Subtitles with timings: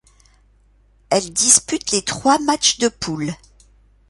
[1.11, 3.35] Elle dispute les trois matchs de poule.